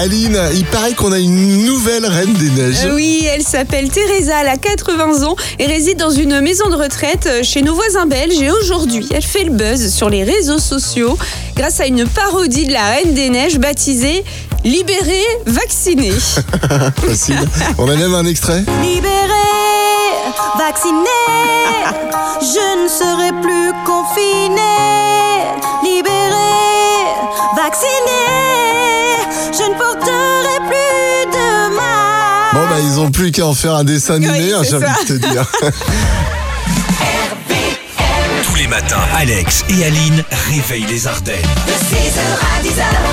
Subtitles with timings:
[0.00, 2.86] Aline, il paraît qu'on a une nouvelle reine des neiges.
[2.86, 6.74] Euh, Oui, elle s'appelle Teresa, elle a 80 ans et réside dans une maison de
[6.74, 8.40] retraite euh, chez nos voisins belges.
[8.40, 11.18] Et aujourd'hui, elle fait le buzz sur les réseaux sociaux
[11.54, 14.24] grâce à une parodie de la Reine des Neiges baptisée
[14.64, 16.12] Libérée, vaccinée.
[17.06, 17.38] Facile.
[17.76, 18.64] On a même un extrait.
[18.82, 19.10] Libéré,
[20.58, 21.18] vacciné,
[22.40, 24.69] je ne serai plus confiné.
[32.52, 34.86] Bon, bah, ils ont plus qu'à en faire un dessin animé, Oui, hein, j'ai envie
[34.86, 35.44] de te dire.
[38.44, 41.36] Tous les matins, Alex et Aline réveillent les Ardennes.
[41.66, 43.09] De 6h à 10h, bonjour les Ardennes.